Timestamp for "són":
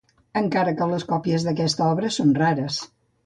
2.17-2.35